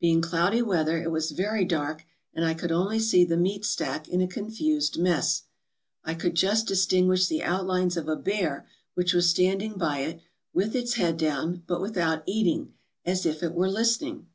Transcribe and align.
Being 0.00 0.22
cloudy 0.22 0.62
weather, 0.62 0.96
it 1.02 1.10
was 1.10 1.32
very 1.32 1.66
dark, 1.66 2.06
and 2.32 2.48
T 2.48 2.58
could 2.58 2.72
only 2.72 2.98
see 2.98 3.26
the 3.26 3.36
meat 3.36 3.62
stack 3.66 4.08
in 4.08 4.22
a 4.22 4.26
confused 4.26 4.98
mass. 4.98 5.42
I 6.02 6.14
could 6.14 6.34
just 6.34 6.66
distinguish 6.66 7.26
the 7.26 7.42
outlines 7.42 7.98
of 7.98 8.08
a 8.08 8.16
bear, 8.16 8.66
which 8.94 9.12
was 9.12 9.28
stand 9.28 9.60
ing 9.60 9.74
by 9.74 9.98
it, 9.98 10.22
with 10.54 10.74
its 10.74 10.94
head 10.94 11.18
down, 11.18 11.62
but 11.66 11.82
without 11.82 12.22
eating, 12.24 12.72
as 13.04 13.26
if 13.26 13.42
it 13.42 13.52
were 13.52 13.68
listening. 13.68 14.28